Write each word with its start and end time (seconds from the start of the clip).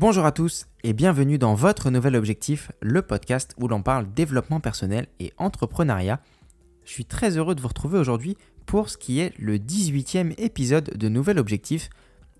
Bonjour 0.00 0.24
à 0.24 0.32
tous 0.32 0.64
et 0.82 0.94
bienvenue 0.94 1.36
dans 1.36 1.52
votre 1.52 1.90
nouvel 1.90 2.16
objectif, 2.16 2.72
le 2.80 3.02
podcast 3.02 3.54
où 3.58 3.68
l'on 3.68 3.82
parle 3.82 4.10
développement 4.14 4.58
personnel 4.58 5.08
et 5.18 5.34
entrepreneuriat. 5.36 6.20
Je 6.86 6.90
suis 6.90 7.04
très 7.04 7.36
heureux 7.36 7.54
de 7.54 7.60
vous 7.60 7.68
retrouver 7.68 7.98
aujourd'hui 7.98 8.38
pour 8.64 8.88
ce 8.88 8.96
qui 8.96 9.20
est 9.20 9.38
le 9.38 9.58
18e 9.58 10.32
épisode 10.40 10.96
de 10.96 11.08
Nouvel 11.10 11.38
Objectif. 11.38 11.90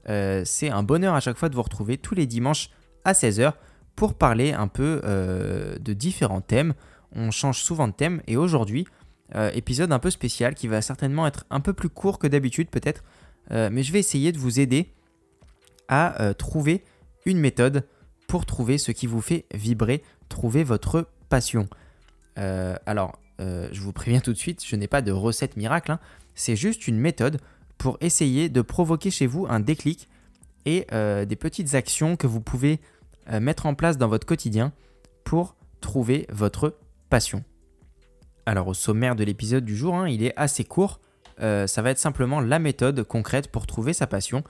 Euh, 0.08 0.40
c'est 0.46 0.70
un 0.70 0.82
bonheur 0.82 1.14
à 1.14 1.20
chaque 1.20 1.36
fois 1.36 1.50
de 1.50 1.54
vous 1.54 1.60
retrouver 1.60 1.98
tous 1.98 2.14
les 2.14 2.26
dimanches 2.26 2.70
à 3.04 3.12
16h 3.12 3.52
pour 3.94 4.14
parler 4.14 4.54
un 4.54 4.66
peu 4.66 5.02
euh, 5.04 5.76
de 5.78 5.92
différents 5.92 6.40
thèmes. 6.40 6.72
On 7.12 7.30
change 7.30 7.62
souvent 7.62 7.88
de 7.88 7.92
thème 7.92 8.22
et 8.26 8.38
aujourd'hui, 8.38 8.86
euh, 9.34 9.50
épisode 9.52 9.92
un 9.92 9.98
peu 9.98 10.08
spécial 10.08 10.54
qui 10.54 10.66
va 10.66 10.80
certainement 10.80 11.26
être 11.26 11.44
un 11.50 11.60
peu 11.60 11.74
plus 11.74 11.90
court 11.90 12.18
que 12.18 12.26
d'habitude 12.26 12.70
peut-être, 12.70 13.04
mais 13.50 13.82
je 13.82 13.92
vais 13.92 13.98
essayer 13.98 14.32
de 14.32 14.38
vous 14.38 14.60
aider 14.60 14.94
à 15.88 16.32
trouver 16.38 16.84
une 17.24 17.38
méthode 17.38 17.84
pour 18.26 18.46
trouver 18.46 18.78
ce 18.78 18.92
qui 18.92 19.06
vous 19.06 19.20
fait 19.20 19.46
vibrer, 19.52 20.02
trouver 20.28 20.62
votre 20.62 21.08
passion. 21.28 21.68
Euh, 22.38 22.76
alors, 22.86 23.18
euh, 23.40 23.68
je 23.72 23.80
vous 23.80 23.92
préviens 23.92 24.20
tout 24.20 24.32
de 24.32 24.38
suite, 24.38 24.64
je 24.64 24.76
n'ai 24.76 24.86
pas 24.86 25.02
de 25.02 25.12
recette 25.12 25.56
miracle, 25.56 25.92
hein. 25.92 26.00
c'est 26.34 26.56
juste 26.56 26.86
une 26.86 26.98
méthode 26.98 27.40
pour 27.78 27.98
essayer 28.00 28.48
de 28.48 28.60
provoquer 28.60 29.10
chez 29.10 29.26
vous 29.26 29.46
un 29.48 29.60
déclic 29.60 30.08
et 30.66 30.86
euh, 30.92 31.24
des 31.24 31.36
petites 31.36 31.74
actions 31.74 32.16
que 32.16 32.26
vous 32.26 32.40
pouvez 32.40 32.80
mettre 33.40 33.66
en 33.66 33.74
place 33.74 33.96
dans 33.96 34.08
votre 34.08 34.26
quotidien 34.26 34.72
pour 35.22 35.54
trouver 35.80 36.26
votre 36.30 36.76
passion. 37.10 37.44
Alors 38.44 38.66
au 38.66 38.74
sommaire 38.74 39.14
de 39.14 39.22
l'épisode 39.22 39.64
du 39.64 39.76
jour, 39.76 39.94
hein, 39.94 40.08
il 40.08 40.24
est 40.24 40.32
assez 40.36 40.64
court, 40.64 40.98
ça 41.38 41.82
va 41.82 41.90
être 41.90 41.98
simplement 41.98 42.40
la 42.40 42.58
méthode 42.58 43.04
concrète 43.04 43.52
pour 43.52 43.68
trouver 43.68 43.92
sa 43.92 44.08
passion, 44.08 44.42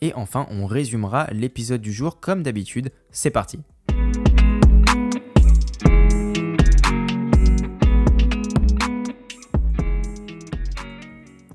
et 0.00 0.12
enfin, 0.14 0.46
on 0.50 0.66
résumera 0.66 1.26
l'épisode 1.32 1.80
du 1.80 1.92
jour 1.92 2.20
comme 2.20 2.42
d'habitude. 2.42 2.90
C'est 3.10 3.30
parti. 3.30 3.58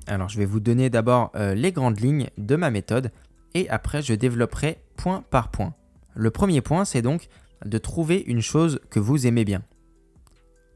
Alors, 0.06 0.28
je 0.28 0.38
vais 0.38 0.44
vous 0.44 0.60
donner 0.60 0.90
d'abord 0.90 1.32
euh, 1.34 1.54
les 1.54 1.72
grandes 1.72 2.00
lignes 2.00 2.28
de 2.38 2.56
ma 2.56 2.70
méthode 2.70 3.10
et 3.54 3.68
après, 3.70 4.02
je 4.02 4.14
développerai 4.14 4.78
point 4.96 5.24
par 5.30 5.50
point. 5.50 5.74
Le 6.14 6.30
premier 6.30 6.60
point, 6.60 6.84
c'est 6.84 7.02
donc 7.02 7.28
de 7.64 7.78
trouver 7.78 8.22
une 8.26 8.42
chose 8.42 8.80
que 8.90 9.00
vous 9.00 9.26
aimez 9.26 9.44
bien. 9.44 9.62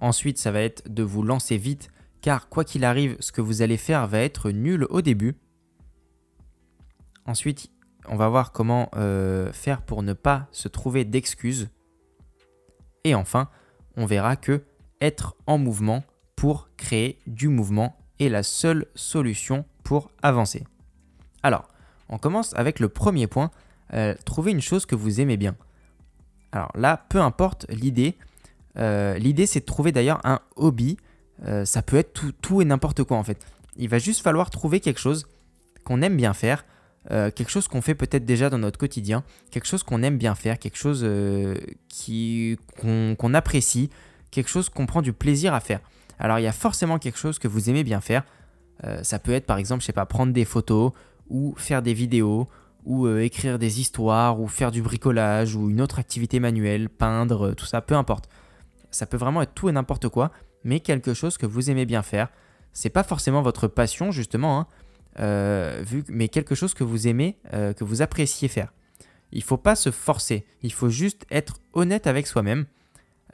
Ensuite, 0.01 0.39
ça 0.39 0.51
va 0.51 0.63
être 0.63 0.93
de 0.93 1.03
vous 1.03 1.23
lancer 1.23 1.57
vite 1.57 1.91
car 2.21 2.49
quoi 2.49 2.65
qu'il 2.65 2.85
arrive, 2.85 3.17
ce 3.21 3.33
que 3.33 3.41
vous 3.41 3.63
allez 3.63 3.77
faire 3.77 4.07
va 4.07 4.21
être 4.21 4.51
nul 4.51 4.87
au 4.91 5.03
début 5.03 5.37
Ensuite, 7.29 7.71
on 8.09 8.17
va 8.17 8.31
voir 8.31 8.53
comment 8.53 8.89
euh, 8.97 9.53
faire 9.53 9.83
pour 9.83 10.03
ne 10.03 10.15
pas 10.15 10.49
se 10.51 10.67
trouver 10.67 11.05
d'excuses. 11.05 11.69
Et 13.05 13.15
enfin, 13.15 13.51
on 13.99 14.07
verra 14.07 14.35
que 14.35 14.65
être 15.03 15.37
en 15.47 15.59
mouvement 15.59 16.03
pour 16.37 16.71
créer 16.79 17.19
du 17.27 17.49
mouvement 17.49 17.99
est 18.19 18.31
la 18.31 18.43
seule 18.43 18.87
solution 18.95 19.67
pour 19.85 20.11
avancer. 20.23 20.65
Alors, 21.43 21.69
on 22.09 22.17
commence 22.17 22.55
avec 22.55 22.81
le 22.81 22.89
premier 22.89 23.27
point, 23.27 23.51
euh, 23.93 24.15
trouver 24.25 24.53
une 24.53 24.63
chose 24.63 24.87
que 24.87 24.95
vous 24.95 25.21
aimez 25.21 25.37
bien. 25.37 25.55
Alors 26.51 26.73
là, 26.75 27.05
peu 27.11 27.21
importe 27.21 27.67
l'idée, 27.69 28.17
euh, 28.79 29.19
l'idée 29.19 29.45
c'est 29.45 29.61
de 29.61 29.67
trouver 29.67 29.93
d'ailleurs 29.93 30.25
un 30.25 30.41
hobby, 30.57 30.97
ça 31.65 31.83
peut 31.83 31.97
être 31.97 32.15
tout, 32.15 32.33
tout 32.33 32.63
et 32.63 32.65
n'importe 32.65 33.05
quoi 33.05 33.19
en 33.19 33.23
fait. 33.23 33.47
Il 33.77 33.91
va 33.91 33.99
juste 33.99 34.23
falloir 34.23 34.49
trouver 34.49 34.81
quelque 34.81 34.99
chose 34.99 35.29
qu'on 35.85 36.01
aime 36.01 36.17
bien 36.17 36.33
faire, 36.33 36.65
euh, 37.11 37.31
quelque 37.31 37.51
chose 37.51 37.69
qu'on 37.69 37.81
fait 37.81 37.95
peut-être 37.95 38.25
déjà 38.25 38.51
dans 38.51 38.59
notre 38.59 38.79
quotidien, 38.79 39.25
quelque 39.51 39.67
chose 39.67 39.83
qu'on 39.83 40.03
aime 40.03 40.19
bien 40.19 40.35
faire, 40.35 40.59
quelque 40.59 40.77
chose 40.77 41.03
euh, 41.05 41.55
qu'on, 42.79 43.35
apprécie, 43.35 43.89
quelque 44.31 44.51
chose 44.51 44.69
qu'on 44.69 44.87
prend 44.87 45.01
du 45.01 45.13
plaisir 45.13 45.55
à 45.55 45.61
faire. 45.61 45.81
Alors 46.19 46.39
il 46.39 46.43
y 46.43 46.49
a 46.49 46.53
forcément 46.53 46.99
quelque 46.99 47.19
chose 47.19 47.39
que 47.39 47.49
vous 47.49 47.71
aimez 47.71 47.85
bien 47.85 48.01
faire. 48.01 48.25
Euh, 48.85 49.03
ça 49.03 49.19
peut 49.19 49.33
être 49.33 49.47
par 49.47 49.59
exemple, 49.59 49.81
je 49.81 49.87
sais 49.87 49.93
pas, 49.93 50.07
prendre 50.07 50.33
des 50.33 50.45
photos 50.45 50.93
ou 51.31 51.55
faire 51.57 51.83
des 51.83 51.95
vidéos 51.95 52.49
ou 52.85 53.09
écrire 53.09 53.59
des 53.59 53.81
histoires 53.81 54.41
ou 54.41 54.47
faire 54.49 54.71
du 54.71 54.83
bricolage 54.83 55.55
ou 55.55 55.71
une 55.71 55.81
autre 55.81 55.99
activité 55.99 56.41
manuelle, 56.41 56.89
peindre, 56.89 57.53
tout 57.53 57.67
ça, 57.67 57.81
peu 57.81 57.95
importe. 57.95 58.29
Ça 58.91 59.07
peut 59.07 59.19
vraiment 59.19 59.43
être 59.43 59.53
tout 59.53 59.69
et 59.69 59.73
n'importe 59.73 60.09
quoi, 60.09 60.31
mais 60.65 60.81
quelque 60.81 61.13
chose 61.13 61.37
que 61.37 61.45
vous 61.45 61.71
aimez 61.71 61.87
bien 61.87 62.03
faire. 62.03 62.29
C'est 62.73 62.91
pas 62.91 63.03
forcément 63.03 63.43
votre 63.43 63.67
passion 63.69 64.11
justement, 64.11 64.61
hein, 64.61 64.67
vu, 65.19 66.05
mais 66.09 66.29
quelque 66.29 66.55
chose 66.55 66.75
que 66.75 66.85
vous 66.85 67.09
aimez, 67.09 67.39
euh, 67.53 67.73
que 67.73 67.85
vous 67.85 68.03
appréciez 68.03 68.49
faire. 68.49 68.73
Il 69.33 69.39
ne 69.39 69.45
faut 69.45 69.57
pas 69.57 69.75
se 69.75 69.91
forcer, 69.91 70.47
il 70.63 70.73
faut 70.73 70.89
juste 70.89 71.27
être 71.31 71.57
honnête 71.73 72.07
avec 72.07 72.27
soi-même. 72.27 72.67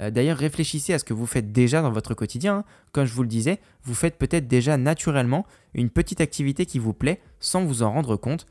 Euh, 0.00 0.10
d'ailleurs, 0.10 0.38
réfléchissez 0.38 0.92
à 0.92 0.98
ce 0.98 1.04
que 1.04 1.14
vous 1.14 1.26
faites 1.26 1.52
déjà 1.52 1.82
dans 1.82 1.92
votre 1.92 2.14
quotidien. 2.14 2.58
Hein. 2.58 2.64
Comme 2.92 3.04
je 3.04 3.12
vous 3.12 3.22
le 3.22 3.28
disais, 3.28 3.60
vous 3.84 3.94
faites 3.94 4.18
peut-être 4.18 4.48
déjà 4.48 4.76
naturellement 4.76 5.46
une 5.72 5.90
petite 5.90 6.20
activité 6.20 6.66
qui 6.66 6.78
vous 6.78 6.94
plaît 6.94 7.20
sans 7.38 7.64
vous 7.64 7.82
en 7.82 7.92
rendre 7.92 8.16
compte. 8.16 8.46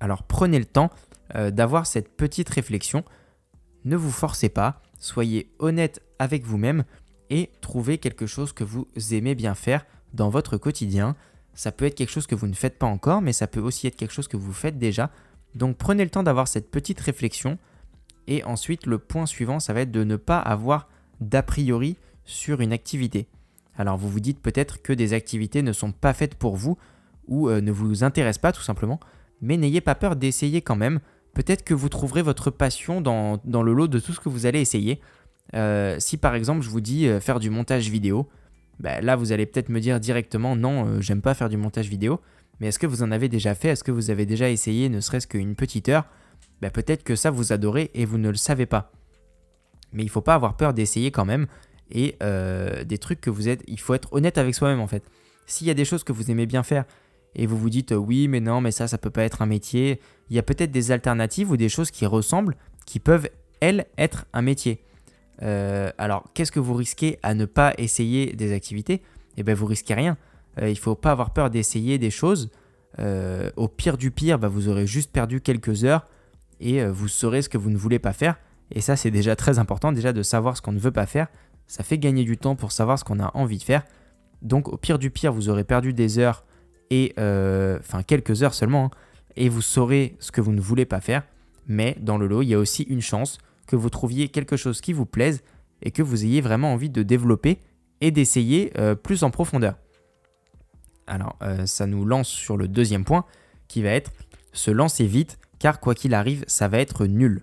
Alors 0.00 0.24
prenez 0.24 0.58
le 0.58 0.64
temps 0.64 0.90
d'avoir 1.32 1.86
cette 1.86 2.14
petite 2.14 2.50
réflexion. 2.50 3.04
Ne 3.84 3.96
vous 3.96 4.10
forcez 4.10 4.48
pas, 4.48 4.82
soyez 4.98 5.50
honnête 5.60 6.02
avec 6.18 6.44
vous-même 6.44 6.84
et 7.30 7.50
trouvez 7.60 7.98
quelque 7.98 8.26
chose 8.26 8.52
que 8.52 8.64
vous 8.64 8.86
aimez 9.12 9.34
bien 9.34 9.54
faire 9.54 9.86
dans 10.12 10.28
votre 10.28 10.56
quotidien. 10.56 11.16
Ça 11.54 11.72
peut 11.72 11.84
être 11.84 11.94
quelque 11.94 12.10
chose 12.10 12.26
que 12.26 12.34
vous 12.34 12.46
ne 12.46 12.54
faites 12.54 12.78
pas 12.78 12.86
encore, 12.86 13.22
mais 13.22 13.32
ça 13.32 13.46
peut 13.46 13.60
aussi 13.60 13.86
être 13.86 13.96
quelque 13.96 14.12
chose 14.12 14.28
que 14.28 14.36
vous 14.36 14.52
faites 14.52 14.78
déjà. 14.78 15.10
Donc 15.54 15.76
prenez 15.76 16.04
le 16.04 16.10
temps 16.10 16.22
d'avoir 16.22 16.48
cette 16.48 16.70
petite 16.70 17.00
réflexion. 17.00 17.58
Et 18.26 18.44
ensuite, 18.44 18.86
le 18.86 18.98
point 18.98 19.26
suivant, 19.26 19.60
ça 19.60 19.72
va 19.72 19.82
être 19.82 19.90
de 19.90 20.04
ne 20.04 20.16
pas 20.16 20.38
avoir 20.38 20.88
d'a 21.20 21.42
priori 21.42 21.96
sur 22.24 22.60
une 22.60 22.72
activité. 22.72 23.28
Alors 23.76 23.96
vous 23.96 24.08
vous 24.08 24.20
dites 24.20 24.40
peut-être 24.40 24.82
que 24.82 24.92
des 24.92 25.12
activités 25.12 25.62
ne 25.62 25.72
sont 25.72 25.92
pas 25.92 26.12
faites 26.12 26.34
pour 26.34 26.56
vous 26.56 26.76
ou 27.26 27.48
euh, 27.48 27.60
ne 27.60 27.72
vous 27.72 28.04
intéressent 28.04 28.40
pas 28.40 28.52
tout 28.52 28.62
simplement, 28.62 29.00
mais 29.40 29.56
n'ayez 29.56 29.80
pas 29.80 29.94
peur 29.94 30.16
d'essayer 30.16 30.62
quand 30.62 30.76
même. 30.76 31.00
Peut-être 31.34 31.64
que 31.64 31.74
vous 31.74 31.88
trouverez 31.88 32.22
votre 32.22 32.50
passion 32.50 33.00
dans, 33.00 33.40
le 33.44 33.72
lot 33.72 33.88
de 33.88 33.98
tout 33.98 34.12
ce 34.12 34.20
que 34.20 34.28
vous 34.28 34.46
allez 34.46 34.60
essayer. 34.60 35.00
Euh, 35.54 35.96
si 35.98 36.16
par 36.16 36.34
exemple 36.34 36.62
je 36.62 36.70
vous 36.70 36.80
dis 36.80 37.06
euh, 37.06 37.20
faire 37.20 37.40
du 37.40 37.50
montage 37.50 37.88
vidéo, 37.88 38.28
bah, 38.82 39.00
là 39.00 39.16
vous 39.16 39.32
allez 39.32 39.46
peut-être 39.46 39.68
me 39.68 39.80
dire 39.80 40.00
directement 40.00 40.56
non, 40.56 40.86
euh, 40.86 41.00
j'aime 41.00 41.22
pas 41.22 41.34
faire 41.34 41.48
du 41.48 41.56
montage 41.56 41.88
vidéo. 41.88 42.20
Mais 42.60 42.68
est-ce 42.68 42.78
que 42.78 42.86
vous 42.86 43.02
en 43.02 43.10
avez 43.10 43.28
déjà 43.28 43.54
fait? 43.54 43.68
Est-ce 43.68 43.84
que 43.84 43.92
vous 43.92 44.10
avez 44.10 44.26
déjà 44.26 44.50
essayé 44.50 44.88
ne 44.88 45.00
serait-ce 45.00 45.26
qu'une 45.26 45.54
petite 45.54 45.88
heure? 45.88 46.04
Bah, 46.60 46.70
Peut-être 46.70 47.04
que 47.04 47.16
ça 47.16 47.30
vous 47.30 47.52
adorez 47.52 47.90
et 47.94 48.04
vous 48.04 48.18
ne 48.18 48.28
le 48.28 48.36
savez 48.36 48.66
pas. 48.66 48.92
Mais 49.92 50.02
il 50.02 50.10
faut 50.10 50.20
pas 50.20 50.34
avoir 50.34 50.56
peur 50.56 50.74
d'essayer 50.74 51.10
quand 51.10 51.24
même. 51.24 51.46
Et 51.90 52.16
euh, 52.22 52.84
des 52.84 52.98
trucs 52.98 53.20
que 53.20 53.30
vous 53.30 53.48
êtes. 53.48 53.62
Il 53.66 53.80
faut 53.80 53.94
être 53.94 54.12
honnête 54.12 54.36
avec 54.36 54.54
soi-même 54.54 54.80
en 54.80 54.86
fait. 54.86 55.04
S'il 55.46 55.66
y 55.66 55.70
a 55.70 55.74
des 55.74 55.84
choses 55.84 56.04
que 56.04 56.12
vous 56.12 56.30
aimez 56.30 56.46
bien 56.46 56.62
faire 56.62 56.84
et 57.34 57.46
vous 57.46 57.56
vous 57.56 57.70
dites 57.70 57.92
oui, 57.92 58.28
mais 58.28 58.40
non, 58.40 58.60
mais 58.60 58.70
ça, 58.70 58.88
ça 58.88 58.98
peut 58.98 59.10
pas 59.10 59.22
être 59.22 59.42
un 59.42 59.46
métier, 59.46 60.00
il 60.28 60.36
y 60.36 60.38
a 60.38 60.42
peut-être 60.42 60.70
des 60.70 60.90
alternatives 60.90 61.50
ou 61.50 61.56
des 61.56 61.68
choses 61.68 61.90
qui 61.90 62.06
ressemblent 62.06 62.56
qui 62.86 63.00
peuvent, 63.00 63.28
elles, 63.60 63.86
être 63.96 64.26
un 64.32 64.42
métier. 64.42 64.82
Euh, 65.42 65.90
alors, 65.98 66.24
qu'est-ce 66.34 66.52
que 66.52 66.60
vous 66.60 66.74
risquez 66.74 67.18
à 67.22 67.34
ne 67.34 67.44
pas 67.44 67.72
essayer 67.78 68.32
des 68.32 68.52
activités? 68.52 69.02
Eh 69.36 69.42
bien, 69.42 69.54
vous 69.54 69.66
risquez 69.66 69.94
rien. 69.94 70.16
Euh, 70.60 70.68
il 70.68 70.74
ne 70.74 70.78
faut 70.78 70.94
pas 70.94 71.12
avoir 71.12 71.30
peur 71.30 71.50
d'essayer 71.50 71.98
des 71.98 72.10
choses. 72.10 72.50
Euh, 72.98 73.50
au 73.56 73.68
pire 73.68 73.96
du 73.96 74.10
pire, 74.10 74.38
bah, 74.38 74.48
vous 74.48 74.68
aurez 74.68 74.86
juste 74.86 75.10
perdu 75.10 75.40
quelques 75.40 75.84
heures 75.84 76.06
et 76.60 76.84
vous 76.84 77.08
saurez 77.08 77.42
ce 77.42 77.48
que 77.48 77.58
vous 77.58 77.70
ne 77.70 77.76
voulez 77.76 77.98
pas 77.98 78.12
faire. 78.12 78.38
Et 78.70 78.80
ça, 78.80 78.94
c'est 78.94 79.10
déjà 79.10 79.34
très 79.34 79.58
important, 79.58 79.90
déjà 79.90 80.12
de 80.12 80.22
savoir 80.22 80.56
ce 80.56 80.62
qu'on 80.62 80.72
ne 80.72 80.78
veut 80.78 80.92
pas 80.92 81.06
faire. 81.06 81.26
Ça 81.66 81.82
fait 81.82 81.98
gagner 81.98 82.22
du 82.22 82.38
temps 82.38 82.54
pour 82.54 82.70
savoir 82.70 82.98
ce 82.98 83.04
qu'on 83.04 83.18
a 83.18 83.32
envie 83.34 83.58
de 83.58 83.64
faire. 83.64 83.82
Donc, 84.42 84.68
au 84.68 84.76
pire 84.76 85.00
du 85.00 85.10
pire, 85.10 85.32
vous 85.32 85.48
aurez 85.48 85.64
perdu 85.64 85.92
des 85.92 86.18
heures 86.20 86.44
et 86.90 87.14
enfin 87.16 88.04
quelques 88.06 88.44
heures 88.44 88.54
seulement, 88.54 88.84
hein, 88.84 88.90
et 89.34 89.48
vous 89.48 89.62
saurez 89.62 90.14
ce 90.20 90.30
que 90.30 90.40
vous 90.40 90.52
ne 90.52 90.60
voulez 90.60 90.84
pas 90.84 91.00
faire. 91.00 91.24
Mais 91.66 91.96
dans 92.00 92.18
le 92.18 92.28
lot, 92.28 92.42
il 92.42 92.48
y 92.48 92.54
a 92.54 92.58
aussi 92.58 92.84
une 92.84 93.00
chance 93.00 93.38
vous 93.76 93.90
trouviez 93.90 94.28
quelque 94.28 94.56
chose 94.56 94.80
qui 94.80 94.92
vous 94.92 95.06
plaise 95.06 95.42
et 95.82 95.90
que 95.90 96.02
vous 96.02 96.24
ayez 96.24 96.40
vraiment 96.40 96.72
envie 96.72 96.90
de 96.90 97.02
développer 97.02 97.58
et 98.00 98.10
d'essayer 98.10 98.72
euh, 98.78 98.94
plus 98.94 99.22
en 99.22 99.30
profondeur. 99.30 99.76
Alors, 101.06 101.36
euh, 101.42 101.66
ça 101.66 101.86
nous 101.86 102.04
lance 102.04 102.28
sur 102.28 102.56
le 102.56 102.68
deuxième 102.68 103.04
point 103.04 103.24
qui 103.68 103.82
va 103.82 103.90
être 103.90 104.12
se 104.52 104.70
lancer 104.70 105.06
vite 105.06 105.38
car 105.58 105.80
quoi 105.80 105.94
qu'il 105.94 106.14
arrive, 106.14 106.44
ça 106.46 106.68
va 106.68 106.78
être 106.78 107.06
nul. 107.06 107.42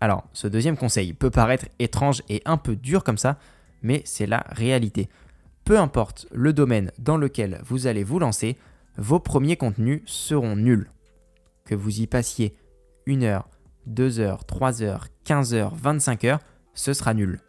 Alors, 0.00 0.24
ce 0.32 0.48
deuxième 0.48 0.76
conseil 0.76 1.12
peut 1.12 1.30
paraître 1.30 1.66
étrange 1.78 2.22
et 2.28 2.42
un 2.44 2.56
peu 2.56 2.76
dur 2.76 3.04
comme 3.04 3.18
ça, 3.18 3.38
mais 3.82 4.02
c'est 4.04 4.26
la 4.26 4.44
réalité. 4.50 5.08
Peu 5.64 5.78
importe 5.78 6.26
le 6.32 6.52
domaine 6.52 6.90
dans 6.98 7.16
lequel 7.16 7.60
vous 7.64 7.86
allez 7.86 8.04
vous 8.04 8.18
lancer, 8.18 8.56
vos 8.96 9.20
premiers 9.20 9.56
contenus 9.56 10.02
seront 10.04 10.56
nuls. 10.56 10.88
Que 11.64 11.74
vous 11.74 12.00
y 12.00 12.06
passiez 12.06 12.56
une 13.06 13.22
heure, 13.22 13.48
2 13.86 14.20
heures, 14.20 14.44
3 14.44 14.82
heures, 14.82 15.08
15 15.24 15.54
heures, 15.54 15.74
25 15.74 16.24
heures, 16.24 16.40
ce 16.74 16.92
sera 16.92 17.14
nul. 17.14 17.40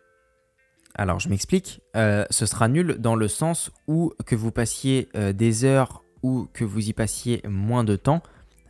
Alors 0.96 1.20
je 1.20 1.28
m'explique, 1.28 1.82
euh, 1.96 2.26
ce 2.30 2.46
sera 2.46 2.70
nul 2.70 2.96
dans 3.00 3.16
le 3.16 3.28
sens 3.28 3.72
où 3.88 4.14
que 4.26 4.36
vous 4.36 4.52
passiez 4.52 5.10
euh, 5.16 5.34
des 5.34 5.66
heures 5.66 6.04
ou 6.24 6.48
que 6.54 6.64
vous 6.64 6.88
y 6.88 6.94
passiez 6.94 7.42
moins 7.48 7.84
de 7.84 7.98
temps, 7.98 8.24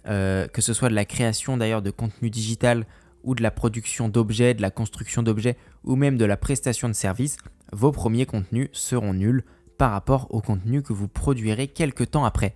euh, 0.07 0.47
que 0.47 0.61
ce 0.61 0.73
soit 0.73 0.89
de 0.89 0.95
la 0.95 1.05
création 1.05 1.55
d'ailleurs 1.55 1.83
de 1.83 1.91
contenu 1.91 2.29
digital 2.29 2.85
ou 3.23 3.35
de 3.35 3.43
la 3.43 3.51
production 3.51 4.09
d'objets, 4.09 4.55
de 4.55 4.61
la 4.61 4.71
construction 4.71 5.21
d'objets 5.21 5.57
ou 5.83 5.95
même 5.95 6.17
de 6.17 6.25
la 6.25 6.37
prestation 6.37 6.87
de 6.87 6.93
services, 6.93 7.37
vos 7.71 7.91
premiers 7.91 8.25
contenus 8.25 8.69
seront 8.71 9.13
nuls 9.13 9.43
par 9.77 9.91
rapport 9.91 10.27
au 10.33 10.41
contenu 10.41 10.81
que 10.81 10.93
vous 10.93 11.07
produirez 11.07 11.67
quelques 11.67 12.11
temps 12.11 12.25
après. 12.25 12.55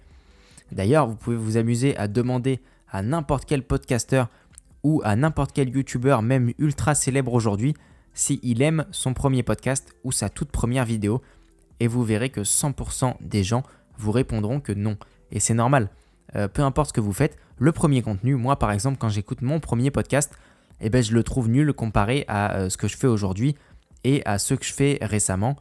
D'ailleurs, 0.72 1.08
vous 1.08 1.16
pouvez 1.16 1.36
vous 1.36 1.58
amuser 1.58 1.96
à 1.98 2.08
demander 2.08 2.60
à 2.92 3.02
n'importe 3.02 3.46
quel 3.46 3.64
podcasteur 3.64 4.30
ou 4.84 5.02
à 5.04 5.16
n'importe 5.16 5.52
quel 5.54 5.70
youtubeur, 5.70 6.22
même 6.22 6.54
ultra 6.58 6.96
célèbre 6.96 7.34
aujourd'hui, 7.34 7.74
s'il 8.14 8.62
aime 8.62 8.86
son 8.92 9.14
premier 9.14 9.44
podcast 9.44 9.96
ou 10.04 10.12
sa 10.12 10.30
toute 10.30 10.52
première 10.52 10.86
vidéo. 10.86 11.22
Et 11.80 11.88
vous 11.88 12.04
verrez 12.04 12.30
que 12.30 12.42
100% 12.42 13.16
des 13.22 13.44
gens 13.44 13.64
vous 13.98 14.12
répondront 14.12 14.60
que 14.60 14.74
non. 14.74 14.98
Et 15.31 15.40
c'est 15.40 15.54
normal. 15.54 15.90
Euh, 16.36 16.48
peu 16.48 16.62
importe 16.62 16.90
ce 16.90 16.94
que 16.94 17.02
vous 17.02 17.14
faites, 17.14 17.38
le 17.58 17.72
premier 17.72 18.02
contenu, 18.02 18.36
moi 18.36 18.58
par 18.58 18.72
exemple, 18.72 18.98
quand 18.98 19.10
j'écoute 19.10 19.42
mon 19.42 19.60
premier 19.60 19.92
podcast, 19.92 20.31
eh 20.81 20.90
ben, 20.90 21.04
je 21.04 21.14
le 21.14 21.24
trouve 21.24 21.50
nul 21.50 21.74
comparé 21.74 22.26
à 22.28 22.56
euh, 22.56 22.70
ce 22.70 22.78
que 22.78 22.88
je 22.88 22.98
fais 22.98 23.08
aujourd'hui 23.08 23.56
et 24.04 24.22
à 24.26 24.40
ceux 24.40 24.56
que 24.56 24.66
je 24.66 24.74
fais 24.74 24.98
récemment. 25.02 25.56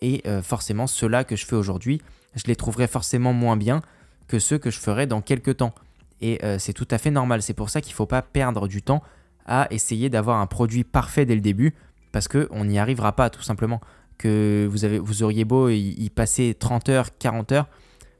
Et 0.00 0.22
euh, 0.26 0.42
forcément, 0.42 0.86
ceux-là 0.86 1.24
que 1.24 1.36
je 1.36 1.44
fais 1.44 1.56
aujourd'hui, 1.56 2.00
je 2.34 2.44
les 2.46 2.56
trouverai 2.56 2.86
forcément 2.86 3.32
moins 3.32 3.56
bien 3.56 3.82
que 4.28 4.38
ceux 4.38 4.58
que 4.58 4.70
je 4.70 4.78
ferai 4.78 5.06
dans 5.06 5.20
quelques 5.20 5.58
temps. 5.58 5.74
Et 6.20 6.38
c'est 6.58 6.72
tout 6.72 6.88
à 6.90 6.98
fait 6.98 7.10
normal. 7.10 7.42
C'est 7.42 7.54
pour 7.54 7.70
ça 7.70 7.80
qu'il 7.80 7.92
ne 7.92 7.96
faut 7.96 8.06
pas 8.06 8.22
perdre 8.22 8.68
du 8.68 8.82
temps 8.82 9.02
à 9.46 9.66
essayer 9.70 10.10
d'avoir 10.10 10.38
un 10.38 10.46
produit 10.46 10.84
parfait 10.84 11.24
dès 11.24 11.34
le 11.34 11.40
début, 11.40 11.74
parce 12.12 12.28
qu'on 12.28 12.64
n'y 12.64 12.78
arrivera 12.78 13.12
pas 13.12 13.30
tout 13.30 13.42
simplement. 13.42 13.80
Que 14.18 14.68
vous, 14.70 15.22
auriez 15.22 15.44
beau 15.44 15.70
y 15.70 16.10
passer 16.14 16.54
30 16.58 16.88
heures, 16.90 17.16
40 17.18 17.52
heures, 17.52 17.68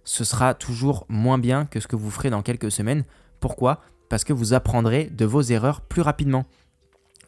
ce 0.05 0.25
sera 0.25 0.55
toujours 0.55 1.06
moins 1.08 1.38
bien 1.38 1.67
que 1.67 1.81
ce 1.81 1.87
que 1.87 1.97
vous 1.97 2.11
ferez 2.11 2.31
dans 2.31 2.43
quelques 2.43 2.70
semaines. 2.70 3.05
Pourquoi? 3.38 3.81
Parce 4.08 4.25
que 4.25 4.32
vous 4.32 4.55
apprendrez 4.55 5.05
de 5.05 5.25
vos 5.25 5.43
erreurs 5.43 5.81
plus 5.82 6.02
rapidement. 6.02 6.47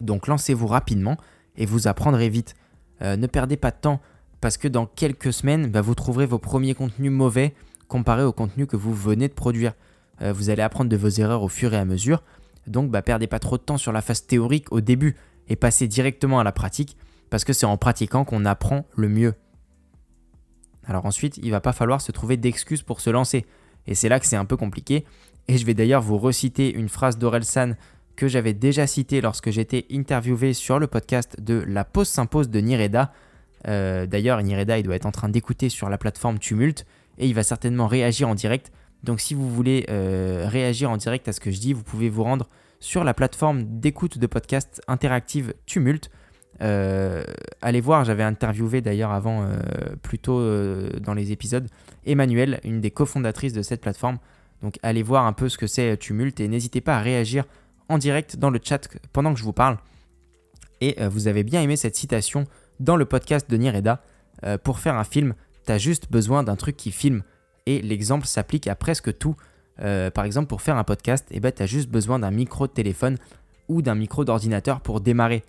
Donc 0.00 0.26
lancez-vous 0.26 0.66
rapidement 0.66 1.16
et 1.56 1.66
vous 1.66 1.86
apprendrez 1.86 2.28
vite. 2.28 2.54
Euh, 3.02 3.16
ne 3.16 3.26
perdez 3.26 3.56
pas 3.56 3.70
de 3.70 3.76
temps 3.76 4.00
parce 4.40 4.56
que 4.56 4.68
dans 4.68 4.86
quelques 4.86 5.32
semaines, 5.32 5.70
bah, 5.70 5.80
vous 5.80 5.94
trouverez 5.94 6.26
vos 6.26 6.38
premiers 6.38 6.74
contenus 6.74 7.12
mauvais 7.12 7.54
comparés 7.88 8.24
au 8.24 8.32
contenu 8.32 8.66
que 8.66 8.76
vous 8.76 8.94
venez 8.94 9.28
de 9.28 9.34
produire. 9.34 9.74
Euh, 10.20 10.32
vous 10.32 10.50
allez 10.50 10.62
apprendre 10.62 10.90
de 10.90 10.96
vos 10.96 11.08
erreurs 11.08 11.42
au 11.42 11.48
fur 11.48 11.72
et 11.74 11.78
à 11.78 11.84
mesure. 11.84 12.22
Donc 12.66 12.90
bah, 12.90 13.02
perdez 13.02 13.26
pas 13.26 13.38
trop 13.38 13.56
de 13.56 13.62
temps 13.62 13.78
sur 13.78 13.92
la 13.92 14.02
phase 14.02 14.26
théorique 14.26 14.70
au 14.70 14.80
début 14.80 15.16
et 15.48 15.56
passez 15.56 15.88
directement 15.88 16.38
à 16.38 16.44
la 16.44 16.52
pratique 16.52 16.96
parce 17.30 17.44
que 17.44 17.52
c'est 17.52 17.66
en 17.66 17.76
pratiquant 17.76 18.24
qu'on 18.24 18.44
apprend 18.44 18.86
le 18.94 19.08
mieux. 19.08 19.34
Alors 20.86 21.06
ensuite, 21.06 21.38
il 21.42 21.50
va 21.50 21.60
pas 21.60 21.72
falloir 21.72 22.00
se 22.00 22.12
trouver 22.12 22.36
d'excuses 22.36 22.82
pour 22.82 23.00
se 23.00 23.10
lancer. 23.10 23.46
Et 23.86 23.94
c'est 23.94 24.08
là 24.08 24.20
que 24.20 24.26
c'est 24.26 24.36
un 24.36 24.44
peu 24.44 24.56
compliqué. 24.56 25.04
Et 25.48 25.58
je 25.58 25.66
vais 25.66 25.74
d'ailleurs 25.74 26.02
vous 26.02 26.18
reciter 26.18 26.72
une 26.72 26.88
phrase 26.88 27.18
d'Orelsan 27.18 27.74
que 28.16 28.28
j'avais 28.28 28.52
déjà 28.52 28.86
citée 28.86 29.20
lorsque 29.20 29.50
j'étais 29.50 29.86
interviewé 29.90 30.52
sur 30.52 30.78
le 30.78 30.86
podcast 30.86 31.40
de 31.40 31.64
La 31.66 31.84
pause 31.84 32.08
s'impose 32.08 32.50
de 32.50 32.60
Nireda. 32.60 33.12
Euh, 33.66 34.06
d'ailleurs, 34.06 34.42
Nireda, 34.42 34.78
il 34.78 34.82
doit 34.82 34.96
être 34.96 35.06
en 35.06 35.12
train 35.12 35.28
d'écouter 35.28 35.68
sur 35.68 35.88
la 35.88 35.98
plateforme 35.98 36.38
Tumult 36.38 36.84
et 37.18 37.26
il 37.26 37.34
va 37.34 37.42
certainement 37.42 37.86
réagir 37.86 38.28
en 38.28 38.34
direct. 38.34 38.72
Donc 39.02 39.20
si 39.20 39.34
vous 39.34 39.48
voulez 39.48 39.86
euh, 39.90 40.46
réagir 40.48 40.90
en 40.90 40.96
direct 40.96 41.28
à 41.28 41.32
ce 41.32 41.40
que 41.40 41.50
je 41.50 41.58
dis, 41.58 41.72
vous 41.72 41.82
pouvez 41.82 42.08
vous 42.08 42.22
rendre 42.22 42.48
sur 42.80 43.04
la 43.04 43.14
plateforme 43.14 43.64
d'écoute 43.64 44.18
de 44.18 44.26
podcast 44.26 44.80
interactive 44.86 45.54
Tumult. 45.66 46.10
Euh, 46.60 47.24
allez 47.60 47.80
voir, 47.80 48.04
j'avais 48.04 48.22
interviewé 48.22 48.80
d'ailleurs 48.80 49.10
avant, 49.10 49.42
euh, 49.42 49.56
plus 50.02 50.18
tôt 50.18 50.40
dans 51.00 51.14
les 51.14 51.32
épisodes, 51.32 51.68
Emmanuel, 52.06 52.60
une 52.64 52.80
des 52.80 52.90
cofondatrices 52.90 53.52
de 53.52 53.62
cette 53.62 53.80
plateforme. 53.80 54.18
Donc 54.62 54.78
allez 54.82 55.02
voir 55.02 55.26
un 55.26 55.32
peu 55.32 55.48
ce 55.48 55.58
que 55.58 55.66
c'est 55.66 55.96
Tumult 55.96 56.38
et 56.38 56.46
n'hésitez 56.46 56.80
pas 56.80 56.96
à 56.96 57.00
réagir 57.00 57.44
en 57.88 57.98
direct 57.98 58.36
dans 58.36 58.50
le 58.50 58.60
chat 58.62 58.88
pendant 59.12 59.32
que 59.32 59.38
je 59.38 59.44
vous 59.44 59.52
parle. 59.52 59.78
Et 60.80 60.96
vous 61.06 61.28
avez 61.28 61.44
bien 61.44 61.62
aimé 61.62 61.76
cette 61.76 61.94
citation 61.94 62.44
dans 62.80 62.96
le 62.96 63.04
podcast 63.04 63.48
de 63.48 63.56
Nireda. 63.56 64.02
pour 64.64 64.78
faire 64.78 64.96
un 64.96 65.04
film, 65.04 65.34
tu 65.66 65.72
as 65.72 65.78
juste 65.78 66.10
besoin 66.10 66.42
d'un 66.42 66.56
truc 66.56 66.76
qui 66.76 66.90
filme. 66.90 67.22
Et 67.66 67.80
l'exemple 67.82 68.26
s'applique 68.26 68.66
à 68.66 68.74
presque 68.74 69.16
tout. 69.18 69.36
par 69.76 70.24
exemple, 70.24 70.48
pour 70.48 70.62
faire 70.62 70.76
un 70.76 70.84
podcast, 70.84 71.26
eh 71.30 71.40
ben, 71.40 71.52
tu 71.52 71.62
as 71.62 71.66
juste 71.66 71.88
besoin 71.88 72.18
d'un 72.18 72.30
micro 72.30 72.66
de 72.66 72.72
téléphone 72.72 73.16
ou 73.68 73.82
d'un 73.82 73.94
micro 73.94 74.24
d'ordinateur 74.24 74.80
pour 74.80 75.00
démarrer. 75.00 75.44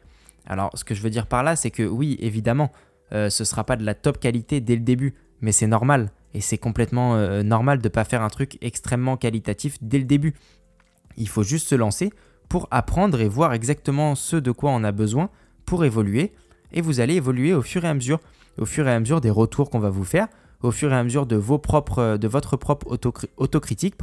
Alors, 0.45 0.71
ce 0.73 0.83
que 0.83 0.95
je 0.95 1.01
veux 1.01 1.09
dire 1.09 1.27
par 1.27 1.43
là, 1.43 1.55
c'est 1.55 1.71
que 1.71 1.83
oui, 1.83 2.17
évidemment, 2.19 2.71
euh, 3.13 3.29
ce 3.29 3.43
ne 3.43 3.45
sera 3.45 3.63
pas 3.63 3.75
de 3.75 3.85
la 3.85 3.93
top 3.93 4.19
qualité 4.19 4.61
dès 4.61 4.75
le 4.75 4.81
début, 4.81 5.13
mais 5.41 5.51
c'est 5.51 5.67
normal. 5.67 6.11
Et 6.33 6.41
c'est 6.41 6.57
complètement 6.57 7.15
euh, 7.15 7.43
normal 7.43 7.79
de 7.79 7.87
ne 7.87 7.89
pas 7.89 8.03
faire 8.03 8.21
un 8.21 8.29
truc 8.29 8.57
extrêmement 8.61 9.17
qualitatif 9.17 9.77
dès 9.81 9.99
le 9.99 10.05
début. 10.05 10.33
Il 11.17 11.27
faut 11.27 11.43
juste 11.43 11.67
se 11.67 11.75
lancer 11.75 12.11
pour 12.49 12.67
apprendre 12.71 13.21
et 13.21 13.27
voir 13.27 13.53
exactement 13.53 14.15
ce 14.15 14.35
de 14.35 14.51
quoi 14.51 14.71
on 14.71 14.83
a 14.83 14.91
besoin 14.91 15.29
pour 15.65 15.85
évoluer. 15.85 16.33
Et 16.71 16.81
vous 16.81 16.99
allez 16.99 17.15
évoluer 17.15 17.53
au 17.53 17.61
fur 17.61 17.85
et 17.85 17.87
à 17.87 17.93
mesure, 17.93 18.19
au 18.57 18.65
fur 18.65 18.87
et 18.87 18.91
à 18.91 18.99
mesure 18.99 19.21
des 19.21 19.29
retours 19.29 19.69
qu'on 19.69 19.79
va 19.79 19.89
vous 19.89 20.03
faire, 20.03 20.27
au 20.63 20.71
fur 20.71 20.91
et 20.91 20.95
à 20.95 21.03
mesure 21.03 21.25
de, 21.25 21.35
de 21.35 22.27
votre 22.27 22.57
propre 22.57 22.99
autocritique. 23.37 23.95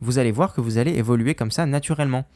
Vous 0.00 0.18
allez 0.18 0.32
voir 0.32 0.52
que 0.52 0.60
vous 0.60 0.76
allez 0.76 0.92
évoluer 0.92 1.34
comme 1.34 1.50
ça 1.50 1.64
naturellement. 1.64 2.26